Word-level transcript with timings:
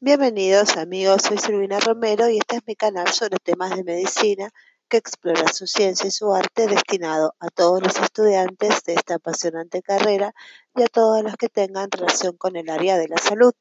Bienvenidos 0.00 0.76
amigos, 0.76 1.22
soy 1.22 1.38
Silvina 1.38 1.80
Romero 1.80 2.30
y 2.30 2.38
este 2.38 2.58
es 2.58 2.62
mi 2.68 2.76
canal 2.76 3.08
sobre 3.08 3.38
temas 3.38 3.74
de 3.74 3.82
medicina 3.82 4.48
que 4.88 4.96
explora 4.96 5.52
su 5.52 5.66
ciencia 5.66 6.06
y 6.06 6.12
su 6.12 6.32
arte 6.32 6.68
destinado 6.68 7.34
a 7.40 7.48
todos 7.50 7.82
los 7.82 7.98
estudiantes 7.98 8.84
de 8.84 8.94
esta 8.94 9.16
apasionante 9.16 9.82
carrera 9.82 10.32
y 10.76 10.84
a 10.84 10.86
todos 10.86 11.24
los 11.24 11.34
que 11.34 11.48
tengan 11.48 11.90
relación 11.90 12.36
con 12.36 12.54
el 12.54 12.70
área 12.70 12.96
de 12.96 13.08
la 13.08 13.18
salud. 13.18 13.52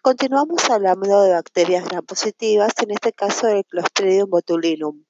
Continuamos 0.00 0.70
hablando 0.70 1.20
de 1.20 1.32
bacterias 1.32 1.84
gram 1.84 2.06
positivas, 2.06 2.72
en 2.82 2.92
este 2.92 3.12
caso 3.12 3.46
del 3.46 3.66
Clostridium 3.66 4.30
botulinum. 4.30 5.04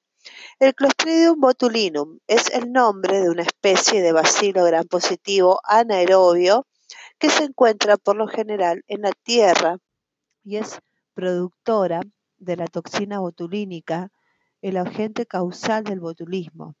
El 0.59 0.75
Clostridium 0.75 1.39
botulinum 1.39 2.19
es 2.27 2.49
el 2.49 2.69
nombre 2.73 3.21
de 3.21 3.29
una 3.29 3.43
especie 3.43 4.01
de 4.01 4.11
bacilo 4.11 4.65
gram 4.65 4.85
positivo 4.89 5.61
anaerobio 5.63 6.67
que 7.17 7.29
se 7.29 7.45
encuentra 7.45 7.95
por 7.95 8.17
lo 8.17 8.27
general 8.27 8.83
en 8.87 9.03
la 9.03 9.13
tierra 9.23 9.79
y 10.43 10.57
es 10.57 10.79
productora 11.13 12.01
de 12.37 12.57
la 12.57 12.67
toxina 12.67 13.19
botulínica, 13.19 14.11
el 14.61 14.77
agente 14.77 15.25
causal 15.25 15.83
del 15.83 15.99
botulismo. 15.99 16.75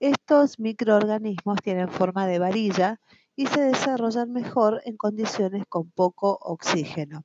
Estos 0.00 0.58
microorganismos 0.58 1.58
tienen 1.62 1.88
forma 1.88 2.26
de 2.26 2.38
varilla 2.38 3.00
y 3.36 3.46
se 3.46 3.60
desarrollan 3.60 4.32
mejor 4.32 4.82
en 4.84 4.96
condiciones 4.96 5.64
con 5.68 5.90
poco 5.90 6.38
oxígeno. 6.40 7.24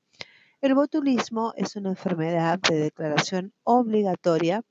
El 0.62 0.74
botulismo 0.74 1.54
es 1.56 1.76
una 1.76 1.90
enfermedad 1.90 2.60
de 2.60 2.80
declaración 2.80 3.54
obligatoria, 3.64 4.64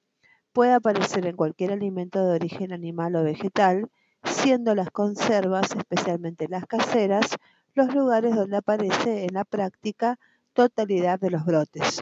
puede 0.52 0.73
aparecer 0.73 1.27
en 1.27 1.36
cualquier 1.36 1.73
alimento 1.73 2.25
de 2.25 2.34
origen 2.34 2.73
animal 2.73 3.14
o 3.16 3.23
vegetal, 3.23 3.88
siendo 4.25 4.75
las 4.75 4.91
conservas, 4.91 5.75
especialmente 5.77 6.48
las 6.48 6.66
caseras, 6.66 7.36
los 7.75 7.95
lugares 7.95 8.34
donde 8.34 8.56
aparece 8.56 9.25
en 9.25 9.34
la 9.34 9.45
práctica 9.45 10.19
totalidad 10.56 11.20
de 11.20 11.30
los 11.30 11.45
brotes. 11.45 12.01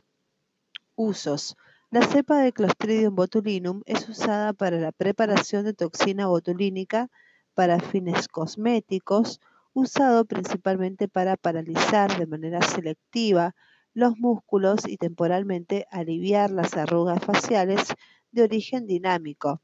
Usos. 0.94 1.56
La 1.90 2.02
cepa 2.02 2.38
de 2.38 2.52
Clostridium 2.52 3.16
botulinum 3.16 3.82
es 3.84 4.08
usada 4.08 4.52
para 4.52 4.78
la 4.78 4.92
preparación 4.92 5.64
de 5.64 5.74
toxina 5.74 6.28
botulínica 6.28 7.10
para 7.54 7.80
fines 7.80 8.28
cosméticos, 8.28 9.40
usado 9.72 10.24
principalmente 10.24 11.08
para 11.08 11.36
paralizar 11.36 12.16
de 12.16 12.28
manera 12.28 12.62
selectiva 12.62 13.56
los 13.92 14.16
músculos 14.18 14.86
y 14.86 14.98
temporalmente 14.98 15.86
aliviar 15.90 16.52
las 16.52 16.76
arrugas 16.76 17.24
faciales 17.24 17.88
de 18.30 18.44
origen 18.44 18.86
dinámico. 18.86 19.62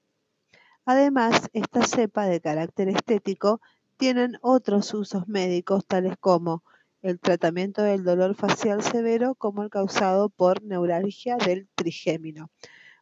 Además, 0.84 1.48
esta 1.52 1.86
cepa 1.86 2.26
de 2.26 2.40
carácter 2.40 2.88
estético 2.88 3.60
tienen 3.98 4.36
otros 4.42 4.92
usos 4.94 5.28
médicos 5.28 5.86
tales 5.86 6.16
como 6.18 6.64
el 7.02 7.18
tratamiento 7.18 7.82
del 7.82 8.04
dolor 8.04 8.34
facial 8.34 8.82
severo 8.82 9.34
como 9.34 9.62
el 9.62 9.70
causado 9.70 10.28
por 10.28 10.62
neuralgia 10.62 11.36
del 11.36 11.68
trigémino. 11.74 12.50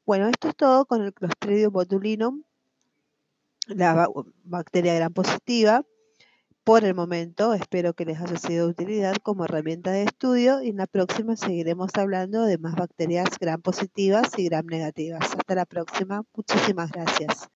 Bueno, 0.07 0.29
esto 0.29 0.49
es 0.49 0.57
todo 0.57 0.87
con 0.87 1.03
el 1.03 1.13
Clostridium 1.13 1.73
botulinum, 1.73 2.43
la 3.67 4.09
bacteria 4.45 4.95
gran 4.95 5.13
positiva. 5.13 5.85
Por 6.65 6.85
el 6.85 6.95
momento, 6.95 7.55
espero 7.55 7.95
que 7.95 8.05
les 8.05 8.21
haya 8.21 8.37
sido 8.37 8.67
de 8.67 8.73
utilidad 8.73 9.17
como 9.23 9.45
herramienta 9.45 9.91
de 9.91 10.03
estudio 10.03 10.63
y 10.63 10.69
en 10.69 10.77
la 10.77 10.87
próxima 10.87 11.37
seguiremos 11.37 11.91
hablando 11.95 12.45
de 12.45 12.59
más 12.59 12.75
bacterias 12.75 13.39
gran 13.41 13.63
positivas 13.63 14.31
y 14.39 14.49
gram 14.49 14.67
negativas. 14.67 15.35
Hasta 15.35 15.55
la 15.55 15.65
próxima. 15.65 16.25
Muchísimas 16.35 16.91
gracias. 16.91 17.47